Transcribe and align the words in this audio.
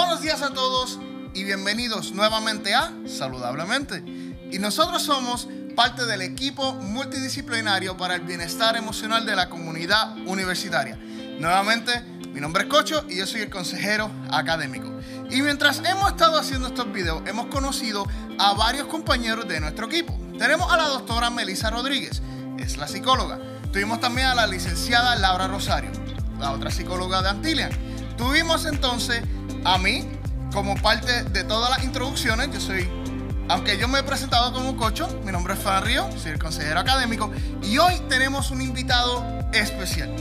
Buenos 0.00 0.22
días 0.22 0.40
a 0.40 0.54
todos 0.54 0.98
y 1.34 1.44
bienvenidos 1.44 2.12
nuevamente 2.12 2.74
a 2.74 2.90
Saludablemente. 3.06 4.02
Y 4.50 4.58
nosotros 4.58 5.02
somos 5.02 5.46
parte 5.76 6.06
del 6.06 6.22
equipo 6.22 6.72
multidisciplinario 6.72 7.98
para 7.98 8.14
el 8.14 8.22
bienestar 8.22 8.76
emocional 8.76 9.26
de 9.26 9.36
la 9.36 9.50
comunidad 9.50 10.16
universitaria. 10.26 10.96
Nuevamente, 11.38 12.00
mi 12.32 12.40
nombre 12.40 12.62
es 12.62 12.70
Cocho 12.70 13.04
y 13.10 13.16
yo 13.16 13.26
soy 13.26 13.42
el 13.42 13.50
consejero 13.50 14.10
académico. 14.30 14.90
Y 15.28 15.42
mientras 15.42 15.82
hemos 15.84 16.10
estado 16.10 16.38
haciendo 16.38 16.68
estos 16.68 16.90
videos, 16.90 17.22
hemos 17.26 17.46
conocido 17.46 18.06
a 18.38 18.54
varios 18.54 18.86
compañeros 18.86 19.46
de 19.48 19.60
nuestro 19.60 19.84
equipo. 19.86 20.18
Tenemos 20.38 20.72
a 20.72 20.78
la 20.78 20.88
doctora 20.88 21.28
Melissa 21.28 21.68
Rodríguez, 21.68 22.22
es 22.58 22.78
la 22.78 22.88
psicóloga. 22.88 23.38
Tuvimos 23.70 24.00
también 24.00 24.28
a 24.28 24.34
la 24.34 24.46
licenciada 24.46 25.14
Laura 25.16 25.46
Rosario, 25.46 25.90
la 26.38 26.52
otra 26.52 26.70
psicóloga 26.70 27.20
de 27.20 27.28
Antilian. 27.28 27.70
Tuvimos 28.16 28.64
entonces 28.64 29.22
a 29.64 29.78
mí 29.78 30.08
como 30.52 30.74
parte 30.76 31.24
de 31.24 31.44
todas 31.44 31.70
las 31.70 31.84
introducciones. 31.84 32.50
Yo 32.52 32.60
soy, 32.60 32.88
aunque 33.48 33.78
yo 33.78 33.88
me 33.88 34.00
he 34.00 34.02
presentado 34.02 34.52
como 34.52 34.76
cocho, 34.76 35.08
mi 35.24 35.32
nombre 35.32 35.54
es 35.54 35.60
Fran 35.60 35.84
Río, 35.84 36.08
soy 36.18 36.32
el 36.32 36.38
consejero 36.38 36.80
académico. 36.80 37.30
Y 37.62 37.78
hoy 37.78 37.94
tenemos 38.08 38.50
un 38.50 38.62
invitado 38.62 39.24
especial. 39.52 40.14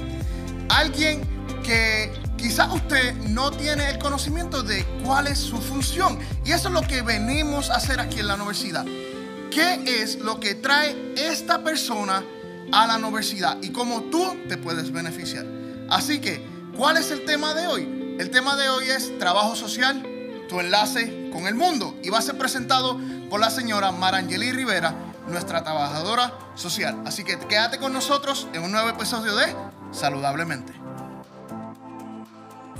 Alguien 0.69 1.21
que 1.63 2.11
quizás 2.37 2.71
usted 2.73 3.15
no 3.15 3.51
tiene 3.51 3.89
el 3.89 3.99
conocimiento 3.99 4.63
de 4.63 4.85
cuál 5.03 5.27
es 5.27 5.39
su 5.39 5.57
función. 5.57 6.19
Y 6.45 6.51
eso 6.51 6.67
es 6.69 6.73
lo 6.73 6.81
que 6.81 7.01
venimos 7.01 7.69
a 7.69 7.75
hacer 7.75 7.99
aquí 7.99 8.19
en 8.19 8.27
la 8.27 8.35
universidad. 8.35 8.85
¿Qué 9.51 10.01
es 10.01 10.19
lo 10.19 10.39
que 10.39 10.55
trae 10.55 11.13
esta 11.17 11.63
persona 11.63 12.23
a 12.71 12.85
la 12.85 12.97
universidad 12.97 13.57
y 13.61 13.69
cómo 13.69 14.03
tú 14.03 14.37
te 14.47 14.57
puedes 14.57 14.91
beneficiar? 14.91 15.45
Así 15.89 16.19
que, 16.19 16.45
¿cuál 16.77 16.97
es 16.97 17.09
el 17.09 17.25
tema 17.25 17.55
de 17.55 17.67
hoy? 17.67 17.98
El 18.19 18.31
tema 18.31 18.57
de 18.57 18.67
hoy 18.67 18.83
es 18.89 19.17
trabajo 19.17 19.55
social, 19.55 20.03
tu 20.49 20.59
enlace 20.59 21.29
con 21.31 21.47
el 21.47 21.55
mundo. 21.55 21.95
Y 22.03 22.09
va 22.09 22.17
a 22.17 22.21
ser 22.21 22.37
presentado 22.37 22.99
por 23.29 23.39
la 23.39 23.49
señora 23.49 23.93
Marangeli 23.93 24.51
Rivera, 24.51 24.93
nuestra 25.29 25.63
trabajadora 25.63 26.33
social. 26.53 26.97
Así 27.05 27.23
que 27.23 27.39
quédate 27.39 27.77
con 27.77 27.93
nosotros 27.93 28.49
en 28.51 28.63
un 28.63 28.73
nuevo 28.73 28.89
episodio 28.89 29.33
de 29.37 29.45
Saludablemente. 29.91 30.73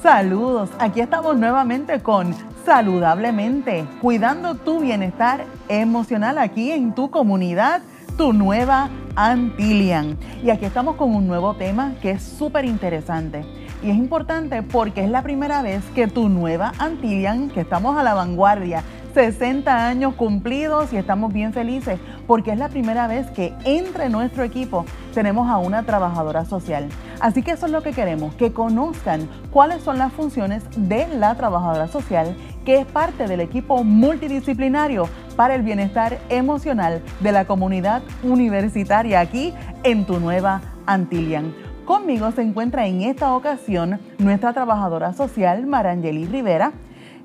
Saludos, 0.04 0.72
aquí 0.78 1.00
estamos 1.00 1.38
nuevamente 1.38 2.04
con 2.04 2.36
Saludablemente, 2.66 3.88
cuidando 4.02 4.56
tu 4.56 4.82
bienestar 4.82 5.46
emocional 5.70 6.38
aquí 6.38 6.70
en 6.72 6.94
tu 6.94 7.10
comunidad, 7.12 7.82
tu 8.18 8.34
nueva 8.34 8.90
Antilian. 9.16 10.18
Y 10.44 10.50
aquí 10.50 10.66
estamos 10.66 10.98
con 10.98 11.16
un 11.16 11.28
nuevo 11.28 11.56
tema 11.56 11.94
que 12.02 12.12
es 12.12 12.24
súper 12.24 12.66
interesante. 12.66 13.46
Y 13.82 13.92
es 13.92 13.96
importante 13.96 14.62
porque 14.62 15.04
es 15.04 15.10
la 15.10 15.24
primera 15.24 15.62
vez 15.62 15.84
que 15.96 16.08
tu 16.08 16.28
nueva 16.28 16.74
Antilian, 16.80 17.50
que 17.50 17.62
estamos 17.62 17.98
a 17.98 18.04
la 18.04 18.14
vanguardia, 18.14 18.84
60 19.14 19.88
años 19.88 20.14
cumplidos 20.16 20.94
y 20.94 20.98
estamos 20.98 21.34
bien 21.34 21.54
felices 21.54 22.00
porque 22.28 22.52
es 22.52 22.60
la 22.60 22.70
primera 22.70 23.08
vez 23.08 23.28
que 23.32 23.54
entre 23.66 24.10
nuestro 24.10 24.44
equipo 24.44 24.86
tenemos 25.14 25.50
a 25.50 25.58
una 25.58 25.84
trabajadora 25.84 26.46
social. 26.46 26.90
Así 27.20 27.42
que 27.42 27.52
eso 27.52 27.66
es 27.66 27.72
lo 27.72 27.82
que 27.82 27.92
queremos, 27.92 28.36
que 28.36 28.54
conozcan 28.54 29.28
cuáles 29.52 29.82
son 29.82 29.98
las 29.98 30.14
funciones 30.14 30.64
de 30.76 31.08
la 31.08 31.36
trabajadora 31.36 31.88
social, 31.88 32.36
que 32.66 32.80
es 32.80 32.86
parte 32.86 33.28
del 33.28 33.40
equipo 33.40 33.84
multidisciplinario 33.84 35.10
para 35.36 35.56
el 35.56 35.64
bienestar 35.64 36.20
emocional 36.30 37.02
de 37.20 37.32
la 37.32 37.46
comunidad 37.46 38.04
universitaria 38.24 39.22
aquí 39.22 39.54
en 39.84 40.06
tu 40.06 40.20
nueva 40.20 40.62
Antilian. 40.86 41.69
Conmigo 41.90 42.30
se 42.30 42.44
encuentra 42.44 42.86
en 42.86 43.02
esta 43.02 43.34
ocasión 43.34 44.00
nuestra 44.20 44.54
trabajadora 44.54 45.12
social, 45.14 45.66
Marangeli 45.66 46.28
Rivera, 46.28 46.72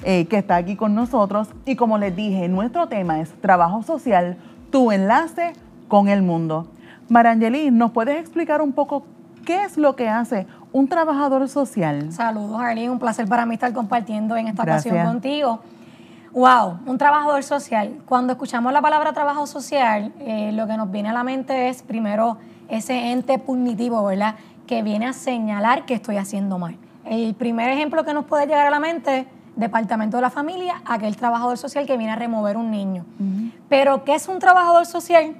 eh, 0.04 0.25
que 0.25 0.38
está 0.38 0.56
aquí 0.56 0.75
con 0.75 0.94
nosotros. 0.94 1.48
Y 1.66 1.76
como 1.76 1.98
les 1.98 2.16
dije, 2.16 2.48
nuestro 2.48 2.88
tema 2.88 3.20
es 3.20 3.30
trabajo 3.42 3.82
social, 3.82 4.38
tu 4.70 4.91
enlace 4.91 5.52
con 5.86 6.08
el 6.08 6.22
mundo. 6.22 6.66
Marangeli, 7.10 7.70
¿nos 7.70 7.91
puedes 7.91 8.19
explicar 8.19 8.62
un 8.62 8.72
poco 8.72 9.04
qué 9.44 9.64
es 9.64 9.76
lo 9.76 9.97
que 9.97 10.08
hace 10.08 10.47
un 10.72 10.88
trabajador 10.88 11.46
social? 11.50 12.10
Saludos, 12.10 12.58
Arlene. 12.58 12.88
Un 12.88 12.98
placer 12.98 13.28
para 13.28 13.44
mí 13.44 13.56
estar 13.56 13.75
compartiendo 13.75 14.34
en 14.34 14.48
esta 14.48 14.62
ocasión 14.62 15.04
contigo. 15.04 15.60
Wow, 16.32 16.78
un 16.86 16.96
trabajador 16.96 17.42
social. 17.42 17.98
Cuando 18.06 18.32
escuchamos 18.32 18.72
la 18.72 18.81
palabra 18.81 19.12
trabajo 19.12 19.46
social, 19.46 20.14
eh, 20.20 20.52
lo 20.52 20.66
que 20.66 20.78
nos 20.78 20.91
viene 20.91 21.10
a 21.10 21.12
la 21.12 21.22
mente 21.22 21.69
es 21.69 21.82
primero 21.82 22.38
ese 22.69 23.12
ente 23.12 23.38
punitivo, 23.38 24.02
¿verdad? 24.04 24.36
Que 24.66 24.82
viene 24.82 25.06
a 25.06 25.12
señalar 25.12 25.84
que 25.86 25.94
estoy 25.94 26.16
haciendo 26.16 26.58
mal. 26.58 26.76
El 27.04 27.34
primer 27.34 27.70
ejemplo 27.70 28.04
que 28.04 28.14
nos 28.14 28.25
puede 28.25 28.47
llegar 28.47 28.66
a 28.66 28.70
la 28.70 28.80
mente 28.80 29.26
Departamento 29.56 30.16
de 30.16 30.22
la 30.22 30.30
Familia, 30.30 30.82
aquel 30.84 31.16
trabajador 31.16 31.56
social 31.58 31.86
que 31.86 31.97
viene 31.97 32.12
a 32.12 32.16
remover 32.16 32.56
un 32.56 32.70
niño. 32.70 33.04
Pero, 33.69 34.04
¿qué 34.04 34.14
es 34.14 34.26
un 34.28 34.41
trabajador 34.41 34.84
social? 34.84 35.36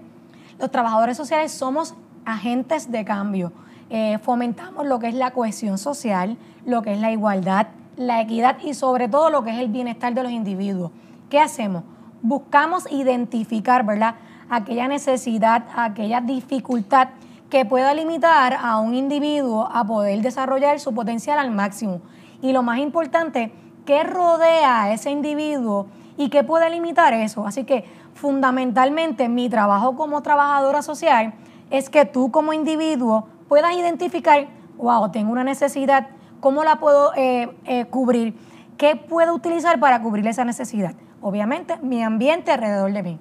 Los 0.59 0.71
trabajadores 0.71 1.17
sociales 1.17 1.51
somos 1.51 1.95
agentes 2.25 2.93
de 2.93 3.05
cambio. 3.05 3.53
Eh, 3.91 4.19
fomentamos 4.23 4.87
lo 4.87 4.99
que 4.99 5.09
es 5.09 5.15
la 5.15 5.33
cohesión 5.33 5.79
social, 5.79 6.37
lo 6.65 6.83
que 6.83 6.93
es 6.93 7.01
la 7.01 7.11
igualdad, 7.11 7.67
la 7.97 8.21
equidad 8.21 8.59
y 8.63 8.75
sobre 8.75 9.09
todo 9.09 9.31
lo 9.31 9.43
que 9.43 9.51
es 9.51 9.59
el 9.59 9.69
bienestar 9.69 10.15
de 10.15 10.23
los 10.23 10.33
individuos. 10.33 10.93
¿Qué 11.29 11.41
hacemos? 11.41 11.83
Buscamos 12.23 12.91
identificar, 12.93 13.85
¿verdad? 13.85 14.15
Aquella 14.49 14.87
necesidad, 14.87 15.65
aquella 15.77 16.21
dificultad 16.21 17.09
que 17.55 17.65
pueda 17.65 17.95
limitar 17.95 18.59
a 18.61 18.81
un 18.81 18.97
individuo 18.97 19.69
a 19.73 19.85
poder 19.85 20.23
desarrollar 20.23 20.81
su 20.81 20.93
potencial 20.93 21.39
al 21.39 21.53
máximo. 21.53 22.01
Y 22.43 22.53
lo 22.53 22.65
más 22.65 22.81
importante, 22.81 23.53
qué 23.87 24.03
rodea 24.03 24.83
a 24.83 24.93
ese 24.93 25.13
individuo 25.13 25.87
y 26.17 26.31
qué 26.31 26.43
puede 26.43 26.69
limitar 26.69 27.15
eso. 27.15 27.47
Así 27.47 27.63
que 27.63 27.85
fundamentalmente 28.15 29.29
mi 29.29 29.49
trabajo 29.49 29.95
como 29.95 30.21
trabajadora 30.21 30.83
social 30.83 31.33
es 31.71 31.91
que 31.91 32.05
tú 32.05 32.33
como 32.33 32.53
individuo 32.53 33.29
puedas 33.47 33.73
identificar, 33.77 34.49
wow, 34.77 35.13
tengo 35.13 35.31
una 35.31 35.45
necesidad, 35.45 36.09
¿cómo 36.41 36.65
la 36.65 36.81
puedo 36.81 37.13
eh, 37.15 37.57
eh, 37.67 37.85
cubrir? 37.85 38.35
¿Qué 38.79 38.97
puedo 38.97 39.33
utilizar 39.33 39.79
para 39.79 40.03
cubrir 40.03 40.27
esa 40.27 40.45
necesidad? 40.45 40.97
Obviamente, 41.23 41.77
mi 41.83 42.03
ambiente 42.03 42.51
alrededor 42.51 42.93
de 42.93 43.03
mí. 43.05 43.19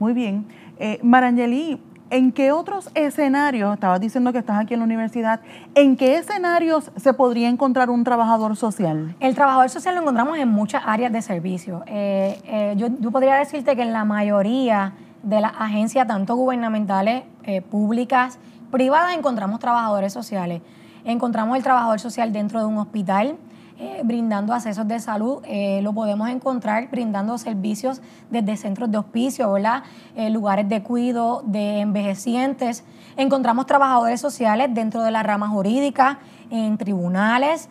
Muy 0.00 0.14
bien. 0.14 0.48
Eh, 0.80 0.98
Marangeli, 1.04 1.80
¿En 2.08 2.30
qué 2.30 2.52
otros 2.52 2.88
escenarios, 2.94 3.74
estabas 3.74 4.00
diciendo 4.00 4.32
que 4.32 4.38
estás 4.38 4.60
aquí 4.60 4.74
en 4.74 4.80
la 4.80 4.84
universidad, 4.84 5.40
en 5.74 5.96
qué 5.96 6.18
escenarios 6.18 6.92
se 6.94 7.12
podría 7.14 7.48
encontrar 7.48 7.90
un 7.90 8.04
trabajador 8.04 8.54
social? 8.54 9.16
El 9.18 9.34
trabajador 9.34 9.70
social 9.70 9.96
lo 9.96 10.02
encontramos 10.02 10.38
en 10.38 10.48
muchas 10.48 10.84
áreas 10.86 11.12
de 11.12 11.20
servicio. 11.20 11.82
Eh, 11.88 12.40
eh, 12.44 12.74
yo, 12.76 13.10
podría 13.10 13.34
decirte 13.34 13.74
que 13.74 13.82
en 13.82 13.92
la 13.92 14.04
mayoría 14.04 14.92
de 15.24 15.40
las 15.40 15.52
agencias, 15.58 16.06
tanto 16.06 16.36
gubernamentales, 16.36 17.24
eh, 17.42 17.60
públicas, 17.60 18.38
privadas, 18.70 19.16
encontramos 19.16 19.58
trabajadores 19.58 20.12
sociales. 20.12 20.62
Encontramos 21.04 21.56
el 21.56 21.64
trabajador 21.64 21.98
social 21.98 22.32
dentro 22.32 22.60
de 22.60 22.66
un 22.66 22.78
hospital, 22.78 23.36
eh, 23.78 24.00
brindando 24.04 24.54
accesos 24.54 24.88
de 24.88 24.98
salud. 25.00 25.42
Eh, 25.44 25.80
lo 25.82 25.92
podemos 25.92 26.30
encontrar 26.30 26.88
brindando 26.90 27.36
servicios 27.36 28.00
desde 28.30 28.56
centros 28.56 28.90
de 28.90 28.96
hospicio, 28.96 29.52
¿verdad? 29.52 29.82
Eh, 30.14 30.30
lugares 30.30 30.66
de 30.66 30.82
cuido 30.82 31.42
de 31.44 31.80
envejecientes. 31.80 32.84
Encontramos 33.18 33.66
trabajadores 33.66 34.18
sociales 34.18 34.70
dentro 34.72 35.02
de 35.02 35.10
la 35.10 35.22
rama 35.22 35.48
jurídica, 35.48 36.20
en 36.50 36.78
tribunales, 36.78 37.68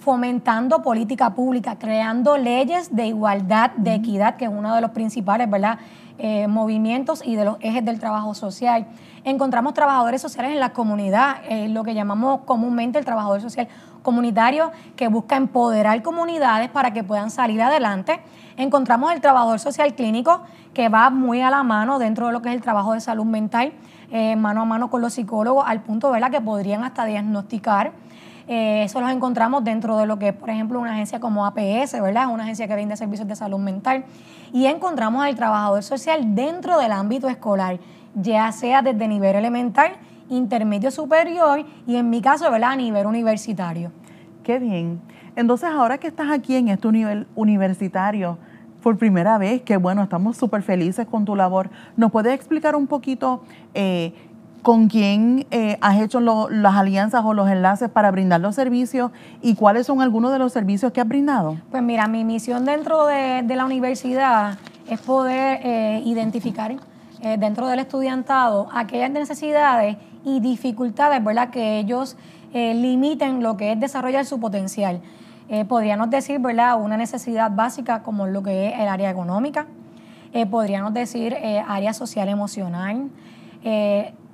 fomentando 0.00 0.82
política 0.82 1.34
pública, 1.34 1.78
creando 1.78 2.36
leyes 2.36 2.94
de 2.94 3.06
igualdad, 3.06 3.70
de 3.72 3.94
equidad, 3.94 4.36
que 4.36 4.44
es 4.44 4.50
uno 4.50 4.74
de 4.74 4.82
los 4.82 4.90
principales, 4.90 5.48
¿verdad? 5.48 5.78
movimientos 6.48 7.22
y 7.24 7.36
de 7.36 7.44
los 7.44 7.56
ejes 7.60 7.84
del 7.84 7.98
trabajo 7.98 8.34
social. 8.34 8.86
Encontramos 9.24 9.72
trabajadores 9.72 10.20
sociales 10.20 10.52
en 10.52 10.60
la 10.60 10.74
comunidad, 10.74 11.36
lo 11.68 11.84
que 11.84 11.94
llamamos 11.94 12.40
comúnmente 12.44 12.98
el 12.98 13.04
trabajador 13.06 13.40
social 13.40 13.68
comunitario 14.06 14.70
que 14.94 15.08
busca 15.08 15.36
empoderar 15.36 16.00
comunidades 16.00 16.70
para 16.70 16.92
que 16.92 17.02
puedan 17.02 17.30
salir 17.30 17.60
adelante. 17.60 18.20
Encontramos 18.56 19.12
el 19.12 19.20
trabajador 19.20 19.58
social 19.58 19.94
clínico 19.94 20.42
que 20.72 20.88
va 20.88 21.10
muy 21.10 21.42
a 21.42 21.50
la 21.50 21.64
mano 21.64 21.98
dentro 21.98 22.28
de 22.28 22.32
lo 22.32 22.40
que 22.40 22.50
es 22.50 22.54
el 22.54 22.62
trabajo 22.62 22.92
de 22.92 23.00
salud 23.00 23.24
mental, 23.24 23.72
eh, 24.12 24.36
mano 24.36 24.62
a 24.62 24.64
mano 24.64 24.88
con 24.88 25.02
los 25.02 25.14
psicólogos, 25.14 25.64
al 25.66 25.82
punto 25.82 26.12
de 26.12 26.20
que 26.30 26.40
podrían 26.40 26.84
hasta 26.84 27.04
diagnosticar. 27.04 27.92
Eh, 28.46 28.84
eso 28.84 29.00
los 29.00 29.10
encontramos 29.10 29.64
dentro 29.64 29.96
de 29.96 30.06
lo 30.06 30.20
que 30.20 30.28
es, 30.28 30.34
por 30.34 30.50
ejemplo, 30.50 30.78
una 30.78 30.92
agencia 30.92 31.18
como 31.18 31.44
APS, 31.44 32.00
¿verdad? 32.00 32.28
Una 32.28 32.44
agencia 32.44 32.68
que 32.68 32.76
vende 32.76 32.96
servicios 32.96 33.26
de 33.26 33.34
salud 33.34 33.58
mental. 33.58 34.04
Y 34.52 34.66
encontramos 34.66 35.24
al 35.24 35.34
trabajador 35.34 35.82
social 35.82 36.36
dentro 36.36 36.78
del 36.78 36.92
ámbito 36.92 37.28
escolar, 37.28 37.80
ya 38.14 38.52
sea 38.52 38.82
desde 38.82 39.08
nivel 39.08 39.34
elemental 39.34 39.92
intermedio 40.28 40.90
superior 40.90 41.64
y 41.86 41.96
en 41.96 42.10
mi 42.10 42.20
caso, 42.20 42.50
¿verdad? 42.50 42.72
A 42.72 42.76
nivel 42.76 43.06
universitario. 43.06 43.92
Qué 44.42 44.58
bien. 44.58 45.00
Entonces, 45.34 45.68
ahora 45.70 45.98
que 45.98 46.06
estás 46.06 46.30
aquí 46.30 46.56
en 46.56 46.68
este 46.68 46.90
nivel 46.90 47.26
universitario, 47.34 48.38
por 48.82 48.96
primera 48.96 49.36
vez, 49.38 49.62
que 49.62 49.76
bueno, 49.76 50.02
estamos 50.02 50.36
súper 50.36 50.62
felices 50.62 51.06
con 51.06 51.24
tu 51.24 51.34
labor, 51.34 51.70
¿nos 51.96 52.12
puedes 52.12 52.32
explicar 52.32 52.76
un 52.76 52.86
poquito 52.86 53.42
eh, 53.74 54.12
¿Con 54.66 54.88
quién 54.88 55.46
eh, 55.52 55.78
has 55.80 56.00
hecho 56.00 56.18
las 56.18 56.74
alianzas 56.74 57.24
o 57.24 57.34
los 57.34 57.48
enlaces 57.48 57.88
para 57.88 58.10
brindar 58.10 58.40
los 58.40 58.56
servicios 58.56 59.12
y 59.40 59.54
cuáles 59.54 59.86
son 59.86 60.02
algunos 60.02 60.32
de 60.32 60.40
los 60.40 60.52
servicios 60.52 60.90
que 60.90 61.00
has 61.00 61.06
brindado? 61.06 61.56
Pues 61.70 61.84
mira, 61.84 62.08
mi 62.08 62.24
misión 62.24 62.64
dentro 62.64 63.06
de, 63.06 63.44
la 63.44 63.64
universidad 63.64 64.58
es 64.88 65.00
poder 65.00 65.60
eh, 65.62 66.02
identificar 66.04 66.74
eh, 67.22 67.36
dentro 67.38 67.68
del 67.68 67.78
estudiantado 67.78 68.66
aquellas 68.74 69.12
necesidades 69.12 69.98
y 70.26 70.40
dificultades, 70.40 71.24
¿verdad? 71.24 71.48
Que 71.48 71.78
ellos 71.78 72.18
limiten 72.52 73.42
lo 73.42 73.56
que 73.56 73.72
es 73.72 73.80
desarrollar 73.80 74.24
su 74.24 74.40
potencial. 74.40 75.00
podríamos 75.68 76.10
decir, 76.10 76.38
¿verdad? 76.40 76.78
Una 76.80 76.96
necesidad 76.96 77.50
básica 77.50 78.02
como 78.02 78.26
lo 78.26 78.42
que 78.42 78.68
es 78.68 78.80
el 78.80 78.88
área 78.88 79.10
económica, 79.10 79.66
podríamos 80.50 80.94
decir 80.94 81.36
área 81.68 81.92
social 81.92 82.28
emocional, 82.28 83.10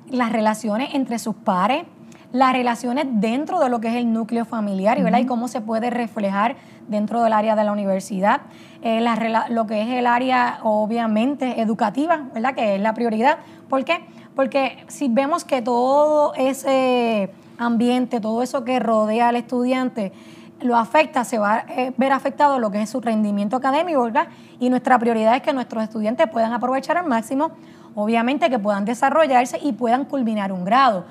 las 0.09 0.33
relaciones 0.33 0.94
entre 0.94 1.19
sus 1.19 1.35
pares, 1.35 1.85
las 2.33 2.53
relaciones 2.53 3.06
dentro 3.11 3.61
de 3.61 3.69
lo 3.69 3.81
que 3.81 3.89
es 3.89 3.94
el 3.94 4.12
núcleo 4.12 4.44
familiar 4.44 4.99
y, 4.99 5.21
y 5.21 5.27
cómo 5.27 5.49
se 5.49 5.61
puede 5.61 5.91
reflejar 5.91 6.56
dentro 6.89 7.23
del 7.23 7.33
área 7.33 7.55
de 7.55 7.65
la 7.65 7.73
universidad, 7.73 8.41
eh, 8.83 9.05
lo 9.50 9.67
que 9.67 9.83
es 9.83 9.89
el 9.91 10.06
área 10.06 10.59
obviamente 10.62 11.61
educativa, 11.61 12.25
¿verdad? 12.35 12.55
que 12.55 12.77
es 12.77 12.81
la 12.81 12.94
prioridad. 12.94 13.39
¿Por 13.69 13.85
qué? 13.85 14.05
Porque 14.34 14.84
si 14.88 15.08
vemos 15.08 15.44
que 15.44 15.62
todo 15.62 16.34
ese 16.34 17.31
ambiente, 17.58 18.20
todo 18.20 18.43
eso 18.43 18.64
que 18.64 18.79
rodea 18.81 19.29
al 19.29 19.37
estudiante, 19.37 20.12
lo 20.61 20.76
afecta, 20.76 21.25
se 21.25 21.38
va 21.38 21.55
a 21.55 21.64
eh, 21.69 21.93
ver 21.96 22.12
afectado 22.12 22.58
lo 22.58 22.70
que 22.70 22.81
es 22.82 22.90
su 22.90 23.00
rendimiento 23.00 23.56
académico, 23.56 24.02
¿verdad? 24.02 24.29
Y 24.61 24.70
nuestra 24.70 24.99
prioridad 24.99 25.34
es 25.34 25.43
que 25.43 25.52
nuestros 25.52 25.82
estudiantes 25.82 26.29
puedan 26.29 26.52
aprovechar 26.52 26.96
al 26.96 27.06
máximo 27.06 27.50
obviamente 27.94 28.50
que 28.50 28.58
puedan 28.58 28.84
desarrollarse 28.84 29.58
y 29.62 29.73
puedan 29.73 30.05
culminar 30.05 30.52
un 30.52 30.64
grado. 30.64 31.05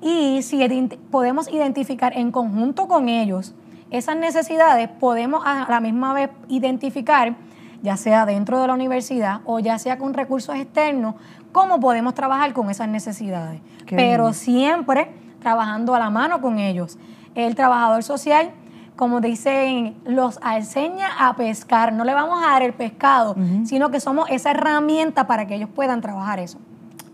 Y 0.00 0.42
si 0.42 0.66
podemos 1.10 1.48
identificar 1.52 2.16
en 2.16 2.30
conjunto 2.30 2.88
con 2.88 3.08
ellos 3.08 3.54
esas 3.90 4.16
necesidades, 4.16 4.88
podemos 4.88 5.42
a 5.46 5.66
la 5.68 5.80
misma 5.80 6.12
vez 6.12 6.30
identificar, 6.48 7.36
ya 7.82 7.96
sea 7.96 8.26
dentro 8.26 8.60
de 8.60 8.66
la 8.66 8.74
universidad 8.74 9.40
o 9.44 9.60
ya 9.60 9.78
sea 9.78 9.98
con 9.98 10.14
recursos 10.14 10.56
externos, 10.56 11.14
cómo 11.54 11.78
podemos 11.78 12.14
trabajar 12.14 12.52
con 12.52 12.68
esas 12.68 12.88
necesidades. 12.88 13.60
Pero 13.86 14.32
siempre 14.32 15.14
trabajando 15.38 15.94
a 15.94 16.00
la 16.00 16.10
mano 16.10 16.40
con 16.40 16.58
ellos. 16.58 16.98
El 17.36 17.54
trabajador 17.54 18.02
social 18.02 18.50
como 18.96 19.20
dicen, 19.20 19.96
los 20.04 20.38
enseña 20.56 21.08
a 21.18 21.34
pescar. 21.34 21.92
No 21.92 22.04
le 22.04 22.14
vamos 22.14 22.40
a 22.44 22.52
dar 22.52 22.62
el 22.62 22.72
pescado, 22.72 23.34
sino 23.64 23.90
que 23.90 23.98
somos 23.98 24.30
esa 24.30 24.52
herramienta 24.52 25.26
para 25.26 25.46
que 25.46 25.56
ellos 25.56 25.68
puedan 25.74 26.00
trabajar 26.00 26.38
eso. 26.38 26.58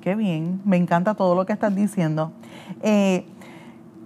Qué 0.03 0.15
bien, 0.15 0.61
me 0.67 0.77
encanta 0.77 1.15
todo 1.15 1.35
lo 1.35 1.47
que 1.47 1.55
estás 1.55 1.75
diciendo. 1.75 2.33
Eh, 2.83 3.27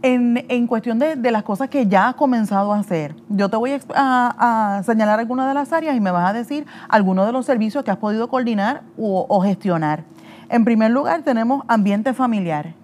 en, 0.02 0.66
cuestión 0.68 1.00
de, 1.00 1.16
las 1.32 1.42
cosas 1.42 1.68
que 1.68 1.88
ya 1.88 2.08
has 2.08 2.14
comenzado 2.14 2.72
a 2.72 2.78
hacer, 2.78 3.16
yo 3.28 3.48
te 3.48 3.56
voy 3.56 3.72
a, 3.92 4.82
señalar 4.84 5.18
algunas 5.18 5.48
de 5.48 5.54
las 5.54 5.72
áreas 5.72 5.96
y 5.96 6.00
me 6.00 6.12
vas 6.12 6.30
a 6.30 6.32
decir 6.32 6.66
algunos 6.88 7.26
de 7.26 7.32
los 7.32 7.44
servicios 7.44 7.82
que 7.82 7.90
has 7.90 7.96
podido 7.96 8.28
coordinar 8.28 8.82
o 8.96 9.40
gestionar. 9.40 10.04
En 10.48 10.64
primer 10.64 10.90
lugar, 10.90 11.22
tenemos 11.22 11.64
ambiente 11.68 12.14
familiar. 12.14 12.74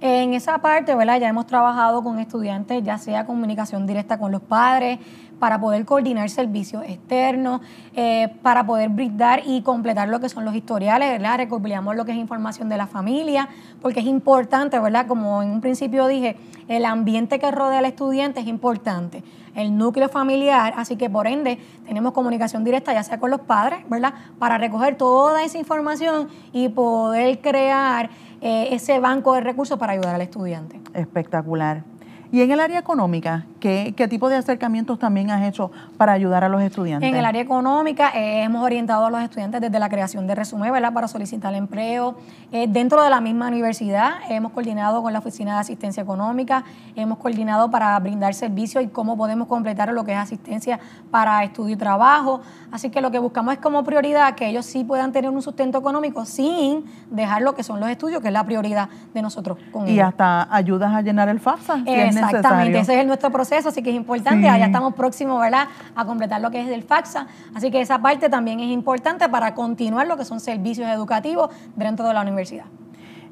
En 0.00 0.32
esa 0.32 0.58
parte, 0.58 0.94
¿verdad? 0.94 1.18
Ya 1.18 1.28
hemos 1.28 1.46
trabajado 1.46 2.04
con 2.04 2.20
estudiantes, 2.20 2.84
ya 2.84 2.98
sea 2.98 3.26
comunicación 3.26 3.84
directa 3.84 4.16
con 4.16 4.30
los 4.30 4.40
padres, 4.40 5.00
para 5.40 5.60
poder 5.60 5.84
coordinar 5.84 6.30
servicios 6.30 6.84
externos, 6.86 7.60
eh, 7.94 8.28
para 8.42 8.64
poder 8.64 8.90
brindar 8.90 9.42
y 9.44 9.62
completar 9.62 10.08
lo 10.08 10.20
que 10.20 10.28
son 10.28 10.44
los 10.44 10.54
historiales, 10.54 11.10
¿verdad? 11.10 11.38
Recopilamos 11.38 11.96
lo 11.96 12.04
que 12.04 12.12
es 12.12 12.18
información 12.18 12.68
de 12.68 12.76
la 12.76 12.86
familia, 12.86 13.48
porque 13.80 14.00
es 14.00 14.06
importante, 14.06 14.78
¿verdad? 14.78 15.06
Como 15.06 15.42
en 15.42 15.50
un 15.50 15.60
principio 15.60 16.06
dije, 16.06 16.36
el 16.68 16.84
ambiente 16.84 17.38
que 17.38 17.50
rodea 17.50 17.78
al 17.78 17.84
estudiante 17.84 18.40
es 18.40 18.46
importante, 18.46 19.22
el 19.54 19.76
núcleo 19.76 20.08
familiar, 20.08 20.74
así 20.76 20.96
que 20.96 21.10
por 21.10 21.26
ende 21.26 21.58
tenemos 21.86 22.12
comunicación 22.12 22.62
directa, 22.62 22.92
ya 22.92 23.02
sea 23.02 23.18
con 23.18 23.30
los 23.30 23.40
padres, 23.40 23.80
¿verdad? 23.88 24.14
Para 24.38 24.58
recoger 24.58 24.96
toda 24.96 25.42
esa 25.42 25.58
información 25.58 26.28
y 26.52 26.68
poder 26.68 27.40
crear 27.40 28.10
eh, 28.40 28.68
ese 28.72 28.98
banco 29.00 29.34
de 29.34 29.40
recursos 29.40 29.78
para 29.78 29.92
ayudar 29.92 30.14
al 30.14 30.22
estudiante. 30.22 30.80
Espectacular. 30.94 31.82
Y 32.30 32.42
en 32.42 32.50
el 32.50 32.60
área 32.60 32.78
económica, 32.78 33.46
¿qué, 33.58 34.06
tipo 34.10 34.28
de 34.28 34.36
acercamientos 34.36 34.98
también 34.98 35.30
has 35.30 35.42
hecho 35.48 35.70
para 35.96 36.12
ayudar 36.12 36.44
a 36.44 36.50
los 36.50 36.60
estudiantes? 36.60 37.08
En 37.08 37.16
el 37.16 37.24
área 37.24 37.40
económica 37.40 38.10
eh, 38.14 38.42
hemos 38.42 38.62
orientado 38.62 39.06
a 39.06 39.10
los 39.10 39.22
estudiantes 39.22 39.62
desde 39.62 39.78
la 39.78 39.88
creación 39.88 40.26
de 40.26 40.34
resumen, 40.34 40.70
¿verdad? 40.70 40.92
Para 40.92 41.08
solicitar 41.08 41.54
empleo. 41.54 42.16
Eh, 42.52 42.66
dentro 42.68 43.02
de 43.02 43.08
la 43.08 43.22
misma 43.22 43.48
universidad 43.48 44.16
hemos 44.28 44.52
coordinado 44.52 45.02
con 45.02 45.14
la 45.14 45.20
Oficina 45.20 45.54
de 45.54 45.60
Asistencia 45.60 46.02
Económica, 46.02 46.64
hemos 46.96 47.16
coordinado 47.16 47.70
para 47.70 47.98
brindar 47.98 48.34
servicios 48.34 48.84
y 48.84 48.88
cómo 48.88 49.16
podemos 49.16 49.48
completar 49.48 49.90
lo 49.94 50.04
que 50.04 50.12
es 50.12 50.18
asistencia 50.18 50.78
para 51.10 51.42
estudio 51.44 51.74
y 51.74 51.78
trabajo. 51.78 52.42
Así 52.70 52.90
que 52.90 53.00
lo 53.00 53.10
que 53.10 53.18
buscamos 53.18 53.54
es 53.54 53.60
como 53.60 53.84
prioridad 53.84 54.34
que 54.34 54.48
ellos 54.48 54.66
sí 54.66 54.84
puedan 54.84 55.12
tener 55.12 55.30
un 55.30 55.40
sustento 55.40 55.78
económico 55.78 56.26
sin 56.26 56.84
dejar 57.10 57.40
lo 57.40 57.54
que 57.54 57.62
son 57.62 57.80
los 57.80 57.88
estudios, 57.88 58.20
que 58.20 58.28
es 58.28 58.34
la 58.34 58.44
prioridad 58.44 58.90
de 59.14 59.22
nosotros 59.22 59.56
con 59.72 59.88
y 59.88 60.00
hasta 60.00 60.54
ayudas 60.54 60.94
a 60.94 61.00
llenar 61.00 61.30
el 61.30 61.40
FAFSA. 61.40 61.82
Exactamente, 62.18 62.78
ese 62.78 63.00
es 63.00 63.06
nuestro 63.06 63.30
proceso, 63.30 63.68
así 63.68 63.82
que 63.82 63.90
es 63.90 63.96
importante. 63.96 64.48
Allá 64.48 64.66
estamos 64.66 64.94
próximos, 64.94 65.40
¿verdad?, 65.40 65.68
a 65.94 66.04
completar 66.04 66.40
lo 66.40 66.50
que 66.50 66.60
es 66.60 66.68
el 66.68 66.82
FAFSA. 66.82 67.26
Así 67.54 67.70
que 67.70 67.80
esa 67.80 68.00
parte 68.00 68.28
también 68.28 68.60
es 68.60 68.70
importante 68.70 69.28
para 69.28 69.54
continuar 69.54 70.06
lo 70.06 70.16
que 70.16 70.24
son 70.24 70.40
servicios 70.40 70.88
educativos 70.88 71.50
dentro 71.76 72.06
de 72.06 72.14
la 72.14 72.22
universidad. 72.22 72.66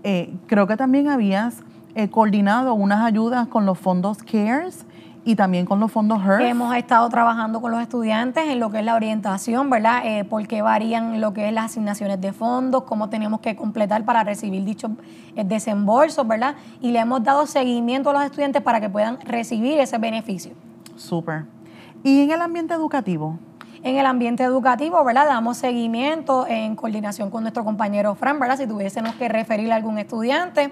Eh, 0.02 0.34
creo 0.46 0.66
que 0.66 0.76
también 0.76 1.08
habías 1.08 1.62
eh, 1.94 2.08
coordinado 2.10 2.74
unas 2.74 3.04
ayudas 3.04 3.48
con 3.48 3.66
los 3.66 3.78
fondos 3.78 4.18
CARES 4.18 4.86
y 5.26 5.34
también 5.34 5.66
con 5.66 5.80
los 5.80 5.90
fondos 5.90 6.24
HERF. 6.24 6.40
Hemos 6.40 6.76
estado 6.76 7.08
trabajando 7.08 7.60
con 7.60 7.72
los 7.72 7.82
estudiantes 7.82 8.44
en 8.46 8.60
lo 8.60 8.70
que 8.70 8.78
es 8.78 8.84
la 8.84 8.94
orientación, 8.94 9.68
¿verdad? 9.68 10.02
Eh, 10.04 10.24
por 10.24 10.46
qué 10.46 10.62
varían 10.62 11.20
lo 11.20 11.32
que 11.32 11.48
es 11.48 11.52
las 11.52 11.64
asignaciones 11.64 12.20
de 12.20 12.32
fondos, 12.32 12.84
cómo 12.84 13.08
tenemos 13.08 13.40
que 13.40 13.56
completar 13.56 14.04
para 14.04 14.22
recibir 14.22 14.64
dichos 14.64 14.92
eh, 15.34 15.42
desembolsos, 15.42 16.28
¿verdad? 16.28 16.54
Y 16.80 16.92
le 16.92 17.00
hemos 17.00 17.24
dado 17.24 17.44
seguimiento 17.46 18.10
a 18.10 18.12
los 18.12 18.22
estudiantes 18.22 18.62
para 18.62 18.80
que 18.80 18.88
puedan 18.88 19.20
recibir 19.22 19.80
ese 19.80 19.98
beneficio. 19.98 20.52
Súper. 20.94 21.46
¿Y 22.04 22.22
en 22.22 22.30
el 22.30 22.40
ambiente 22.40 22.74
educativo? 22.74 23.36
En 23.82 23.96
el 23.96 24.06
ambiente 24.06 24.44
educativo, 24.44 25.02
¿verdad? 25.02 25.26
Damos 25.26 25.56
seguimiento 25.56 26.46
en 26.46 26.76
coordinación 26.76 27.30
con 27.30 27.42
nuestro 27.42 27.64
compañero 27.64 28.14
Fran, 28.14 28.38
¿verdad? 28.38 28.58
Si 28.58 28.68
tuviésemos 28.68 29.16
que 29.16 29.28
referirle 29.28 29.72
a 29.72 29.76
algún 29.76 29.98
estudiante 29.98 30.70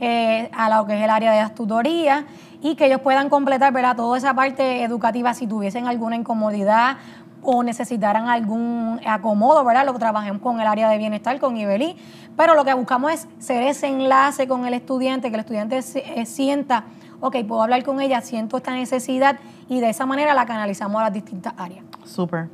eh, 0.00 0.50
a 0.52 0.68
lo 0.68 0.86
que 0.86 0.96
es 0.96 1.02
el 1.02 1.10
área 1.10 1.32
de 1.32 1.54
tutoría 1.54 2.26
y 2.60 2.76
que 2.76 2.86
ellos 2.86 3.00
puedan 3.02 3.28
completar 3.28 3.72
¿verdad? 3.72 3.94
toda 3.94 4.16
esa 4.16 4.34
parte 4.34 4.82
educativa 4.82 5.34
si 5.34 5.46
tuviesen 5.46 5.86
alguna 5.86 6.16
incomodidad 6.16 6.96
o 7.42 7.62
necesitaran 7.62 8.28
algún 8.28 9.00
acomodo, 9.06 9.64
¿verdad? 9.64 9.84
Lo 9.84 9.92
trabajemos 9.94 10.40
con 10.40 10.60
el 10.60 10.66
área 10.66 10.88
de 10.88 10.96
bienestar, 10.96 11.38
con 11.38 11.56
Ibelí, 11.56 11.96
pero 12.36 12.54
lo 12.54 12.64
que 12.64 12.72
buscamos 12.72 13.12
es 13.12 13.28
ser 13.38 13.62
ese 13.64 13.88
enlace 13.88 14.48
con 14.48 14.64
el 14.66 14.74
estudiante, 14.74 15.28
que 15.28 15.34
el 15.34 15.40
estudiante 15.40 15.78
eh, 15.78 16.26
sienta, 16.26 16.84
ok, 17.20 17.36
puedo 17.46 17.62
hablar 17.62 17.84
con 17.84 18.00
ella, 18.00 18.22
siento 18.22 18.56
esta 18.56 18.72
necesidad 18.72 19.38
y 19.68 19.80
de 19.80 19.90
esa 19.90 20.06
manera 20.06 20.34
la 20.34 20.46
canalizamos 20.46 21.00
a 21.00 21.04
las 21.04 21.12
distintas 21.12 21.52
áreas. 21.58 21.84
Súper. 22.04 22.48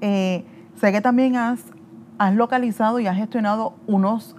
Eh, 0.00 0.44
sé 0.76 0.92
que 0.92 1.00
también 1.00 1.36
has, 1.36 1.60
has 2.18 2.34
localizado 2.34 3.00
y 3.00 3.08
has 3.08 3.16
gestionado 3.16 3.74
unos 3.88 4.36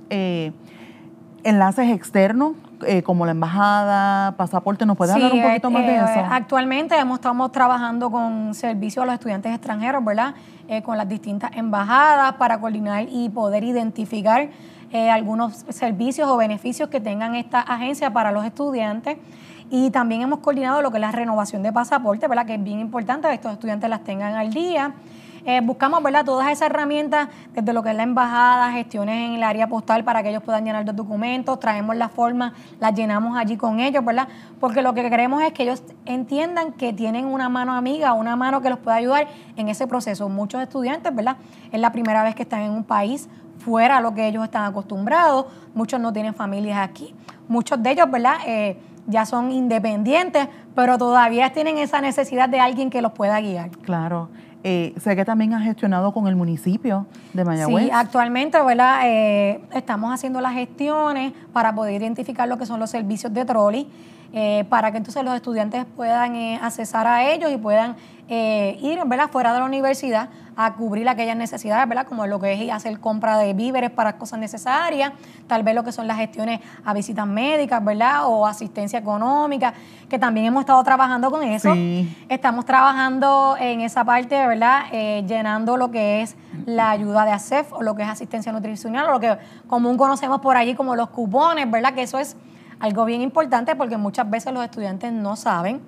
enlaces 1.44 1.90
externos 1.90 2.54
eh, 2.86 3.04
como 3.04 3.26
la 3.26 3.32
embajada, 3.32 4.32
pasaporte, 4.38 4.86
¿nos 4.86 4.98
puedes 4.98 5.14
hablar 5.14 5.34
un 5.34 5.42
poquito 5.42 5.70
más 5.70 5.86
de 5.86 5.94
eh, 5.94 5.98
eso? 5.98 6.26
Actualmente 6.30 6.98
hemos, 6.98 7.20
estamos 7.20 7.52
trabajando 7.52 8.10
con 8.10 8.54
servicio 8.54 9.04
a 9.04 9.06
los 9.06 9.14
estudiantes 9.14 9.54
extranjeros, 9.54 10.04
¿verdad? 10.04 10.34
Eh, 10.68 10.82
con 10.82 10.98
las 10.98 11.08
distintas 11.08 11.52
embajadas 11.56 12.34
para 12.34 12.60
coordinar 12.60 13.08
y 13.10 13.30
poder 13.30 13.64
identificar 13.64 14.50
algunos 14.94 15.64
servicios 15.70 16.28
o 16.28 16.36
beneficios 16.36 16.90
que 16.90 17.00
tengan 17.00 17.34
esta 17.36 17.62
agencia 17.62 18.12
para 18.12 18.34
los 18.34 18.44
estudiantes. 18.44 19.18
Y 19.70 19.90
también 19.90 20.22
hemos 20.22 20.40
coordinado 20.40 20.82
lo 20.82 20.92
que 20.92 20.98
es 20.98 21.02
la 21.02 21.14
renovación 21.14 21.64
de 21.64 21.72
pasaporte, 21.72 22.28
¿verdad? 22.28 22.46
Que 22.46 22.56
es 22.56 22.64
bien 22.64 22.82
importante 22.82 23.30
que 23.30 23.36
estos 23.36 23.54
estudiantes 23.54 23.90
las 23.90 24.04
tengan 24.04 24.34
al 24.34 24.52
día. 24.52 24.94
Eh, 25.46 25.62
buscamos 25.62 26.04
¿verdad? 26.04 26.24
todas 26.24 26.52
esas 26.52 26.70
herramientas, 26.70 27.30
desde 27.54 27.74
lo 27.74 27.82
que 27.82 27.90
es 27.90 27.96
la 27.96 28.04
embajada, 28.04 28.72
gestiones 28.72 29.30
en 29.30 29.36
el 29.36 29.44
área 29.44 29.68
postal 29.68 30.04
para 30.04 30.22
que 30.22 30.30
ellos 30.30 30.44
puedan 30.44 30.66
llenar 30.66 30.86
los 30.86 30.96
documentos, 30.96 31.60
traemos 31.60 31.96
las 31.96 32.12
formas, 32.12 32.54
las 32.80 32.94
llenamos 32.94 33.38
allí 33.38 33.58
con 33.58 33.80
ellos, 33.80 34.04
¿verdad? 34.06 34.28
Porque 34.60 34.82
lo 34.82 34.94
que 34.94 35.10
queremos 35.10 35.42
es 35.44 35.52
que 35.54 35.64
ellos 35.64 35.84
entiendan 36.06 36.74
que 36.74 36.94
tienen 36.94 37.26
una 37.26 37.50
mano 37.50 37.74
amiga, 37.74 38.14
una 38.14 38.36
mano 38.36 38.62
que 38.62 38.70
los 38.70 38.80
pueda 38.80 38.98
ayudar 38.98 39.28
en 39.56 39.70
ese 39.70 39.88
proceso. 39.88 40.30
Muchos 40.30 40.62
estudiantes, 40.62 41.14
¿verdad? 41.14 41.38
Es 41.72 41.80
la 41.80 41.92
primera 41.92 42.24
vez 42.24 42.36
que 42.36 42.44
están 42.44 42.62
en 42.62 42.72
un 42.72 42.84
país 42.84 43.30
fuera 43.58 43.98
a 43.98 44.02
lo 44.02 44.14
que 44.14 44.28
ellos 44.28 44.44
están 44.44 44.64
acostumbrados, 44.64 45.46
muchos 45.74 46.00
no 46.00 46.12
tienen 46.12 46.34
familias 46.34 46.80
aquí, 46.80 47.14
muchos 47.48 47.82
de 47.82 47.92
ellos, 47.92 48.10
¿verdad? 48.10 48.38
Eh, 48.48 48.80
ya 49.08 49.26
son 49.26 49.52
independientes, 49.52 50.48
pero 50.76 50.98
todavía 50.98 51.52
tienen 51.52 51.78
esa 51.78 52.02
necesidad 52.02 52.50
de 52.50 52.60
alguien 52.60 52.90
que 52.90 53.02
los 53.02 53.12
pueda 53.12 53.40
guiar. 53.40 53.70
Claro. 53.70 54.30
Eh, 54.64 54.94
sé 55.00 55.16
que 55.16 55.26
también 55.26 55.54
has 55.54 55.64
gestionado 55.64 56.14
con 56.14 56.28
el 56.28 56.36
municipio 56.36 57.08
de 57.34 57.44
Mayagüez. 57.44 57.86
Sí, 57.86 57.92
actualmente 57.92 58.62
¿verdad? 58.62 59.02
Eh, 59.06 59.60
estamos 59.74 60.14
haciendo 60.14 60.40
las 60.40 60.54
gestiones 60.54 61.34
para 61.52 61.74
poder 61.74 62.02
identificar 62.02 62.48
lo 62.48 62.58
que 62.58 62.68
son 62.68 62.80
los 62.80 62.92
servicios 62.92 63.34
de 63.34 63.44
trolley, 63.44 63.88
eh, 64.34 64.64
para 64.70 64.92
que 64.92 64.98
entonces 64.98 65.24
los 65.24 65.36
estudiantes 65.36 65.86
puedan 65.96 66.36
accesar 66.62 67.08
a 67.08 67.32
ellos 67.32 67.52
y 67.52 67.58
puedan 67.58 67.96
ir 68.32 69.00
¿verdad? 69.06 69.30
fuera 69.30 69.54
de 69.54 69.60
la 69.60 69.66
universidad 69.66 70.30
a 70.56 70.74
cubrir 70.74 71.08
aquellas 71.10 71.36
necesidades, 71.36 71.88
¿verdad? 71.88 72.06
Como 72.06 72.28
lo 72.28 72.40
que 72.40 72.54
es 72.54 72.72
hacer 72.72 73.00
compra 73.00 73.38
de 73.38 73.54
víveres 73.54 73.90
para 73.90 74.18
cosas 74.18 74.40
necesarias, 74.40 75.12
tal 75.48 75.64
vez 75.64 75.76
lo 75.76 75.84
que 75.84 75.92
son 75.92 76.08
las 76.08 76.18
gestiones 76.18 76.60
a 76.86 76.94
visitas 76.94 77.26
médicas, 77.26 77.84
¿verdad? 77.84 78.28
O 78.28 78.46
asistencia 78.46 79.00
económica, 79.00 79.74
que 80.10 80.20
también 80.20 80.48
hemos 80.48 80.62
estado 80.62 80.84
trabajando 80.84 81.32
con 81.32 81.44
eso. 81.44 81.74
Estamos 82.30 82.66
trabajando 82.66 83.56
en 83.60 83.82
esa 83.82 84.04
parte, 84.04 84.46
¿verdad? 84.46 84.84
Eh, 84.92 85.24
llenando 85.28 85.78
lo 85.78 85.92
que 85.92 86.22
es 86.22 86.36
la 86.66 86.92
ayuda 86.92 87.26
de 87.26 87.32
ASEF 87.32 87.74
o 87.74 87.82
lo 87.82 87.96
que 87.96 88.04
es 88.04 88.10
asistencia 88.10 88.52
nutricional 88.52 89.08
o 89.08 89.12
lo 89.12 89.20
que 89.20 89.38
común 89.68 89.98
conocemos 89.98 90.42
por 90.42 90.58
allí 90.58 90.76
como 90.76 90.96
los 90.96 91.10
cupones, 91.10 91.70
¿verdad? 91.70 91.94
Que 91.94 92.04
eso 92.04 92.20
es 92.20 92.36
algo 92.80 93.06
bien 93.06 93.22
importante 93.22 93.76
porque 93.76 93.98
muchas 93.98 94.30
veces 94.30 94.54
los 94.54 94.64
estudiantes 94.64 95.14
no 95.14 95.36
saben 95.36 95.82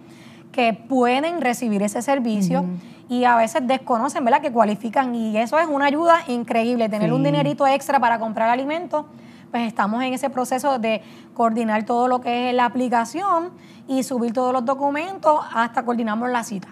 que 0.54 0.74
pueden 0.74 1.42
recibir 1.42 1.84
ese 1.84 2.02
servicio 2.02 2.64
y 3.10 3.26
a 3.26 3.36
veces 3.36 3.68
desconocen, 3.68 4.24
¿verdad? 4.24 4.42
Que 4.42 4.52
cualifican 4.52 5.14
y 5.14 5.36
eso 5.38 5.60
es 5.60 5.68
una 5.68 5.86
ayuda 5.88 6.24
increíble, 6.28 6.88
tener 6.88 7.12
un 7.12 7.24
dinerito 7.24 7.68
extra 7.68 8.00
para 8.00 8.20
comprar 8.20 8.50
alimentos, 8.50 9.06
pues 9.52 9.68
estamos 9.68 10.02
en 10.04 10.14
ese 10.14 10.30
proceso 10.30 10.80
de 10.80 11.02
coordinar 11.34 11.86
todo 11.86 12.08
lo 12.08 12.22
que 12.22 12.50
es 12.50 12.56
la 12.56 12.66
aplicación 12.66 13.52
y 13.88 14.04
subir 14.04 14.32
todos 14.32 14.54
los 14.54 14.64
documentos 14.64 15.42
hasta 15.54 15.84
coordinamos 15.84 16.30
la 16.30 16.44
cita. 16.44 16.70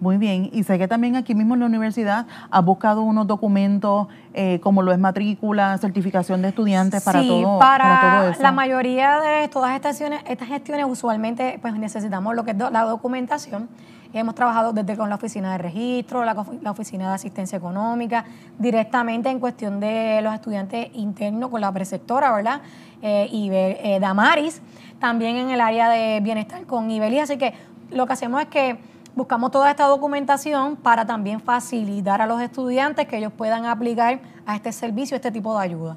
Muy 0.00 0.18
bien, 0.18 0.50
y 0.52 0.64
sé 0.64 0.78
que 0.78 0.88
también 0.88 1.16
aquí 1.16 1.34
mismo 1.34 1.54
en 1.54 1.60
la 1.60 1.66
universidad 1.66 2.26
ha 2.50 2.60
buscado 2.60 3.02
unos 3.02 3.26
documentos 3.26 4.08
eh, 4.34 4.58
como 4.60 4.82
lo 4.82 4.92
es 4.92 4.98
matrícula, 4.98 5.78
certificación 5.78 6.42
de 6.42 6.48
estudiantes 6.48 7.02
para, 7.02 7.22
todo, 7.22 7.58
para, 7.58 8.18
todo 8.20 8.30
eso. 8.30 8.42
La 8.42 8.52
mayoría 8.52 9.20
de 9.20 9.48
todas 9.48 9.74
estas 9.74 9.96
gestiones, 9.96 10.22
estas 10.26 10.48
gestiones 10.48 10.86
usualmente 10.88 11.58
pues 11.62 11.74
necesitamos 11.74 12.34
lo 12.34 12.44
que 12.44 12.50
es 12.50 12.56
la 12.58 12.82
documentación. 12.82 13.68
Hemos 14.12 14.36
trabajado 14.36 14.72
desde 14.72 14.96
con 14.96 15.08
la 15.08 15.16
oficina 15.16 15.50
de 15.52 15.58
registro, 15.58 16.24
la, 16.24 16.34
oficina 16.70 17.08
de 17.08 17.14
asistencia 17.14 17.58
económica, 17.58 18.24
directamente 18.60 19.28
en 19.28 19.40
cuestión 19.40 19.80
de 19.80 20.20
los 20.22 20.32
estudiantes 20.32 20.88
internos 20.94 21.50
con 21.50 21.60
la 21.60 21.72
preceptora, 21.72 22.32
¿verdad? 22.32 22.60
Eh, 23.02 23.28
y 23.32 23.50
eh, 23.52 23.98
Damaris, 24.00 24.62
también 25.00 25.36
en 25.36 25.50
el 25.50 25.60
área 25.60 25.88
de 25.88 26.20
bienestar 26.20 26.64
con 26.64 26.88
Ibelis. 26.92 27.22
Así 27.22 27.38
que 27.38 27.54
lo 27.90 28.06
que 28.06 28.12
hacemos 28.12 28.40
es 28.40 28.46
que 28.46 28.78
buscamos 29.14 29.50
toda 29.50 29.70
esta 29.70 29.86
documentación 29.86 30.76
para 30.76 31.06
también 31.06 31.40
facilitar 31.40 32.20
a 32.20 32.26
los 32.26 32.40
estudiantes 32.40 33.06
que 33.06 33.18
ellos 33.18 33.32
puedan 33.32 33.66
aplicar 33.66 34.20
a 34.46 34.56
este 34.56 34.72
servicio, 34.72 35.14
este 35.14 35.30
tipo 35.30 35.56
de 35.56 35.64
ayuda. 35.64 35.96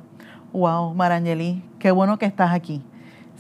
Wow, 0.54 0.94
Marangeli, 0.94 1.64
qué 1.80 1.92
bueno 1.92 2.18
que 2.18 2.26
estás 2.26 2.52
aquí. 2.52 2.84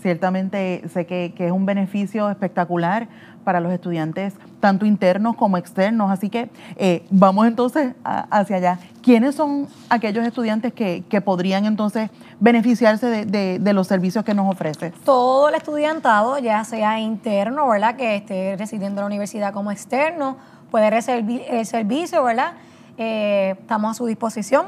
Ciertamente 0.01 0.87
sé 0.89 1.05
que, 1.05 1.33
es 1.37 1.51
un 1.51 1.65
beneficio 1.65 2.29
espectacular 2.29 3.07
para 3.47 3.61
los 3.61 3.71
estudiantes, 3.71 4.33
tanto 4.59 4.85
internos 4.85 5.37
como 5.37 5.57
externos. 5.57 6.11
Así 6.11 6.29
que 6.29 6.49
eh, 6.75 7.05
vamos 7.09 7.47
entonces 7.47 7.93
hacia 8.03 8.57
allá. 8.57 8.79
¿Quiénes 9.01 9.35
son 9.35 9.69
aquellos 9.89 10.27
estudiantes 10.27 10.73
que, 10.73 11.21
podrían 11.23 11.63
entonces 11.63 12.09
beneficiarse 12.41 13.25
de, 13.25 13.73
los 13.73 13.87
servicios 13.87 14.25
que 14.25 14.33
nos 14.33 14.51
ofrece? 14.51 14.91
Todo 15.05 15.47
el 15.47 15.55
estudiantado, 15.55 16.37
ya 16.39 16.61
sea 16.65 16.99
interno, 16.99 17.69
¿verdad? 17.69 17.95
Que 17.95 18.17
esté 18.17 18.57
residiendo 18.57 18.99
en 18.99 19.03
la 19.03 19.05
universidad 19.05 19.53
como 19.53 19.71
externo, 19.71 20.35
puede 20.69 20.89
recibir 20.89 21.43
el 21.49 21.65
servicio, 21.65 22.25
¿verdad? 22.25 22.51
Eh, 22.97 23.55
estamos 23.57 23.91
a 23.91 23.93
su 23.93 24.07
disposición. 24.07 24.65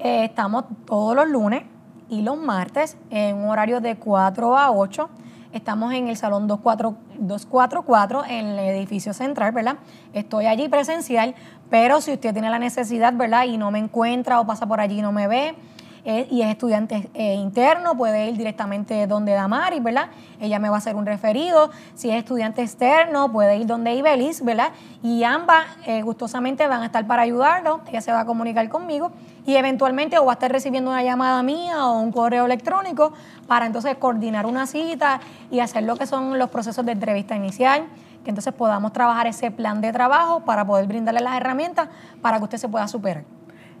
Eh, 0.00 0.24
estamos 0.24 0.66
todos 0.84 1.16
los 1.16 1.30
lunes 1.30 1.62
y 2.10 2.20
los 2.20 2.36
martes 2.36 2.98
en 3.08 3.36
un 3.36 3.48
horario 3.48 3.80
de 3.80 3.96
4 3.96 4.58
a 4.58 4.70
8. 4.70 5.08
Estamos 5.52 5.94
en 5.94 6.08
el 6.08 6.16
salón 6.16 6.46
244 6.46 8.24
en 8.26 8.46
el 8.46 8.58
edificio 8.58 9.14
central, 9.14 9.52
¿verdad? 9.52 9.76
Estoy 10.12 10.44
allí 10.44 10.68
presencial, 10.68 11.34
pero 11.70 12.02
si 12.02 12.12
usted 12.12 12.34
tiene 12.34 12.50
la 12.50 12.58
necesidad, 12.58 13.14
¿verdad? 13.14 13.46
Y 13.46 13.56
no 13.56 13.70
me 13.70 13.78
encuentra 13.78 14.40
o 14.40 14.46
pasa 14.46 14.66
por 14.66 14.78
allí 14.80 14.98
y 14.98 15.02
no 15.02 15.10
me 15.10 15.26
ve, 15.26 15.54
eh, 16.04 16.26
y 16.30 16.42
es 16.42 16.48
estudiante 16.48 17.10
eh, 17.14 17.34
interno, 17.34 17.96
puede 17.96 18.28
ir 18.30 18.36
directamente 18.36 19.06
donde 19.06 19.32
Damaris, 19.32 19.82
¿verdad? 19.82 20.08
Ella 20.40 20.58
me 20.58 20.68
va 20.68 20.76
a 20.76 20.78
hacer 20.78 20.96
un 20.96 21.06
referido. 21.06 21.70
Si 21.94 22.10
es 22.10 22.16
estudiante 22.16 22.62
externo, 22.62 23.32
puede 23.32 23.56
ir 23.56 23.66
donde 23.66 23.94
Ibelis, 23.94 24.44
¿verdad? 24.44 24.70
Y 25.02 25.24
ambas 25.24 25.64
eh, 25.86 26.02
gustosamente 26.02 26.66
van 26.66 26.82
a 26.82 26.86
estar 26.86 27.06
para 27.06 27.22
ayudarlo. 27.22 27.80
Ella 27.88 28.00
se 28.00 28.12
va 28.12 28.20
a 28.20 28.24
comunicar 28.24 28.68
conmigo 28.68 29.12
y 29.48 29.56
eventualmente 29.56 30.18
o 30.18 30.26
va 30.26 30.32
a 30.32 30.34
estar 30.34 30.52
recibiendo 30.52 30.90
una 30.90 31.02
llamada 31.02 31.42
mía 31.42 31.86
o 31.86 31.98
un 32.00 32.12
correo 32.12 32.44
electrónico 32.44 33.14
para 33.46 33.64
entonces 33.64 33.96
coordinar 33.96 34.44
una 34.44 34.66
cita 34.66 35.20
y 35.50 35.60
hacer 35.60 35.84
lo 35.84 35.96
que 35.96 36.06
son 36.06 36.38
los 36.38 36.50
procesos 36.50 36.84
de 36.84 36.92
entrevista 36.92 37.34
inicial 37.34 37.86
que 38.24 38.28
entonces 38.28 38.52
podamos 38.52 38.92
trabajar 38.92 39.26
ese 39.26 39.50
plan 39.50 39.80
de 39.80 39.90
trabajo 39.90 40.40
para 40.40 40.66
poder 40.66 40.86
brindarle 40.86 41.22
las 41.22 41.34
herramientas 41.34 41.88
para 42.20 42.36
que 42.36 42.44
usted 42.44 42.58
se 42.58 42.68
pueda 42.68 42.86
superar. 42.88 43.24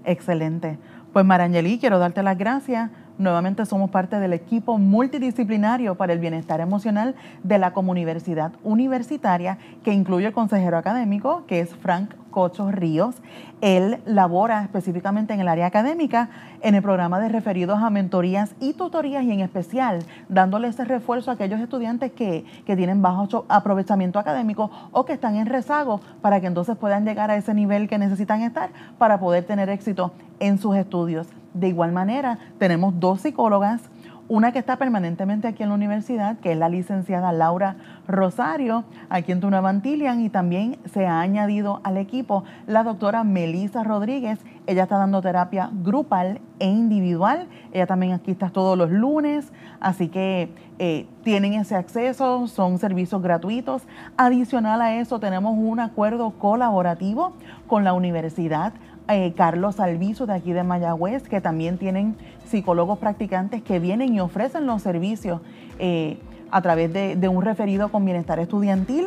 Excelente. 0.06 0.78
Pues 1.12 1.26
Marangeli, 1.26 1.78
quiero 1.78 1.98
darte 1.98 2.22
las 2.22 2.38
gracias. 2.38 2.90
Nuevamente 3.18 3.66
somos 3.66 3.90
parte 3.90 4.20
del 4.20 4.32
equipo 4.32 4.78
multidisciplinario 4.78 5.96
para 5.96 6.14
el 6.14 6.18
bienestar 6.18 6.60
emocional 6.60 7.14
de 7.42 7.58
la 7.58 7.74
comuniversidad 7.74 8.52
universitaria, 8.62 9.58
que 9.84 9.92
incluye 9.92 10.28
el 10.28 10.32
consejero 10.32 10.78
académico, 10.78 11.44
que 11.46 11.60
es 11.60 11.74
Frank 11.76 12.14
Cocho 12.30 12.70
Ríos. 12.70 13.16
Él 13.60 13.98
labora 14.06 14.62
específicamente 14.62 15.34
en 15.34 15.40
el 15.40 15.48
área 15.48 15.66
académica, 15.66 16.30
en 16.62 16.74
el 16.74 16.82
programa 16.82 17.18
de 17.18 17.28
referidos 17.28 17.82
a 17.82 17.90
mentorías 17.90 18.54
y 18.60 18.74
tutorías 18.74 19.24
y 19.24 19.32
en 19.32 19.40
especial 19.40 20.04
dándole 20.28 20.68
ese 20.68 20.84
refuerzo 20.84 21.30
a 21.30 21.34
aquellos 21.34 21.60
estudiantes 21.60 22.12
que, 22.12 22.44
que 22.66 22.76
tienen 22.76 23.02
bajo 23.02 23.44
aprovechamiento 23.48 24.18
académico 24.18 24.70
o 24.92 25.04
que 25.04 25.14
están 25.14 25.36
en 25.36 25.46
rezago 25.46 26.00
para 26.22 26.40
que 26.40 26.46
entonces 26.46 26.76
puedan 26.76 27.04
llegar 27.04 27.30
a 27.30 27.36
ese 27.36 27.54
nivel 27.54 27.88
que 27.88 27.98
necesitan 27.98 28.42
estar 28.42 28.70
para 28.98 29.18
poder 29.18 29.44
tener 29.44 29.68
éxito 29.68 30.12
en 30.40 30.58
sus 30.58 30.76
estudios. 30.76 31.26
De 31.54 31.68
igual 31.68 31.92
manera, 31.92 32.38
tenemos 32.58 33.00
dos 33.00 33.22
psicólogas, 33.22 33.82
una 34.28 34.52
que 34.52 34.58
está 34.58 34.76
permanentemente 34.76 35.48
aquí 35.48 35.62
en 35.62 35.70
la 35.70 35.74
universidad, 35.74 36.38
que 36.38 36.52
es 36.52 36.58
la 36.58 36.68
licenciada 36.68 37.32
Laura 37.32 37.76
Rosario, 38.06 38.84
aquí 39.08 39.32
en 39.32 39.40
Tunavantillian, 39.40 40.20
y 40.20 40.28
también 40.28 40.78
se 40.84 41.06
ha 41.06 41.20
añadido 41.20 41.80
al 41.82 41.96
equipo 41.96 42.44
la 42.66 42.84
doctora 42.84 43.24
Melisa 43.24 43.84
Rodríguez. 43.84 44.38
Ella 44.66 44.82
está 44.82 44.98
dando 44.98 45.22
terapia 45.22 45.70
grupal 45.72 46.40
e 46.58 46.66
individual. 46.66 47.48
Ella 47.72 47.86
también 47.86 48.12
aquí 48.12 48.32
está 48.32 48.50
todos 48.50 48.76
los 48.76 48.90
lunes, 48.90 49.50
así 49.80 50.08
que 50.08 50.52
eh, 50.78 51.06
tienen 51.22 51.54
ese 51.54 51.74
acceso, 51.74 52.46
son 52.48 52.78
servicios 52.78 53.22
gratuitos. 53.22 53.82
Adicional 54.18 54.82
a 54.82 54.94
eso, 54.96 55.18
tenemos 55.20 55.54
un 55.56 55.80
acuerdo 55.80 56.32
colaborativo 56.32 57.32
con 57.66 57.82
la 57.82 57.94
universidad 57.94 58.74
eh, 59.08 59.32
Carlos 59.34 59.80
Alviso 59.80 60.26
de 60.26 60.34
aquí 60.34 60.52
de 60.52 60.62
Mayagüez, 60.62 61.22
que 61.22 61.40
también 61.40 61.78
tienen 61.78 62.16
psicólogos 62.44 62.98
practicantes 62.98 63.62
que 63.62 63.78
vienen 63.78 64.14
y 64.14 64.20
ofrecen 64.20 64.66
los 64.66 64.82
servicios 64.82 65.40
eh, 65.78 66.18
a 66.50 66.60
través 66.60 66.92
de, 66.92 67.28
un 67.28 67.42
referido 67.42 67.90
con 67.90 68.04
bienestar 68.04 68.38
estudiantil. 68.38 69.06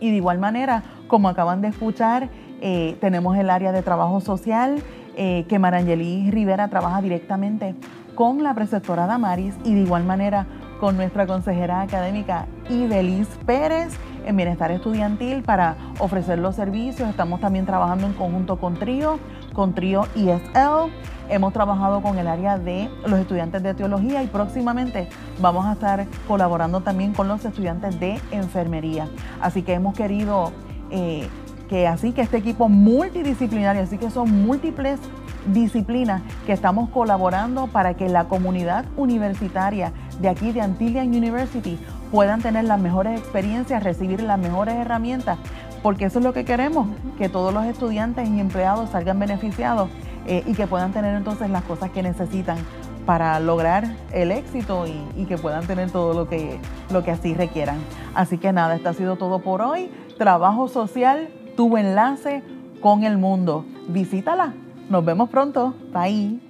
Y 0.00 0.10
de 0.10 0.16
igual 0.16 0.38
manera, 0.38 0.82
como 1.08 1.28
acaban 1.28 1.62
de 1.62 1.68
escuchar, 1.68 2.28
eh, 2.60 2.96
tenemos 3.00 3.36
el 3.38 3.50
área 3.50 3.72
de 3.72 3.82
trabajo 3.82 4.20
social, 4.20 4.82
que 5.16 5.58
Marangeli 5.58 6.30
Rivera 6.30 6.68
trabaja 6.68 7.02
directamente 7.02 7.74
con 8.14 8.42
la 8.42 8.54
preceptora 8.54 9.06
Damaris 9.06 9.54
y 9.64 9.74
de 9.74 9.80
igual 9.80 10.04
manera 10.04 10.46
con 10.80 10.96
nuestra 10.96 11.26
consejera 11.26 11.82
académica 11.82 12.46
Ibelis 12.70 13.28
Pérez 13.44 13.98
en 14.24 14.36
bienestar 14.36 14.70
estudiantil 14.70 15.42
para 15.42 15.76
ofrecer 15.98 16.38
los 16.38 16.56
servicios. 16.56 17.08
Estamos 17.08 17.40
también 17.40 17.66
trabajando 17.66 18.06
en 18.06 18.12
conjunto 18.12 18.56
con 18.56 18.74
Trío, 18.74 19.18
con 19.52 19.74
Trío 19.74 20.06
ESL. 20.16 20.90
Hemos 21.28 21.52
trabajado 21.52 22.02
con 22.02 22.18
el 22.18 22.26
área 22.26 22.58
de 22.58 22.90
los 23.06 23.20
estudiantes 23.20 23.62
de 23.62 23.74
teología 23.74 24.22
y 24.22 24.26
próximamente 24.26 25.08
vamos 25.40 25.66
a 25.66 25.72
estar 25.72 26.06
colaborando 26.26 26.80
también 26.80 27.12
con 27.12 27.28
los 27.28 27.44
estudiantes 27.44 28.00
de 28.00 28.20
enfermería. 28.32 29.08
Así 29.40 29.62
que 29.62 29.74
hemos 29.74 29.94
querido 29.94 30.52
eh, 30.90 31.28
que 31.68 31.86
así 31.86 32.12
que 32.12 32.22
este 32.22 32.36
equipo 32.36 32.68
multidisciplinario, 32.68 33.82
así 33.82 33.96
que 33.96 34.10
son 34.10 34.44
múltiples 34.44 34.98
disciplinas 35.46 36.20
que 36.44 36.52
estamos 36.52 36.90
colaborando 36.90 37.68
para 37.68 37.94
que 37.94 38.08
la 38.08 38.24
comunidad 38.24 38.84
universitaria 38.96 39.92
de 40.20 40.28
aquí 40.28 40.50
de 40.50 40.60
Antillian 40.60 41.08
University 41.08 41.78
puedan 42.10 42.42
tener 42.42 42.64
las 42.64 42.80
mejores 42.80 43.18
experiencias, 43.18 43.82
recibir 43.82 44.22
las 44.22 44.38
mejores 44.38 44.74
herramientas, 44.74 45.38
porque 45.82 46.06
eso 46.06 46.18
es 46.18 46.24
lo 46.24 46.32
que 46.32 46.44
queremos, 46.44 46.88
que 47.18 47.28
todos 47.28 47.54
los 47.54 47.64
estudiantes 47.64 48.28
y 48.28 48.40
empleados 48.40 48.90
salgan 48.90 49.18
beneficiados 49.18 49.88
eh, 50.26 50.42
y 50.46 50.54
que 50.54 50.66
puedan 50.66 50.92
tener 50.92 51.14
entonces 51.14 51.50
las 51.50 51.62
cosas 51.64 51.90
que 51.90 52.02
necesitan 52.02 52.58
para 53.06 53.40
lograr 53.40 53.84
el 54.12 54.30
éxito 54.30 54.86
y, 54.86 55.24
que 55.24 55.38
puedan 55.38 55.66
tener 55.66 55.90
todo 55.90 56.12
lo 56.14 56.28
que, 56.28 56.58
lo 56.90 57.02
que 57.02 57.10
así 57.10 57.34
requieran. 57.34 57.78
Así 58.14 58.38
que 58.38 58.52
nada, 58.52 58.76
esto 58.76 58.88
ha 58.90 58.94
sido 58.94 59.16
todo 59.16 59.40
por 59.40 59.62
hoy. 59.62 59.90
Trabajo 60.18 60.68
social, 60.68 61.28
tu 61.56 61.76
enlace 61.76 62.42
con 62.80 63.04
el 63.04 63.18
mundo. 63.18 63.64
Visítala. 63.88 64.54
Nos 64.88 65.04
vemos 65.04 65.30
pronto. 65.30 65.74
Bye. 65.92 66.49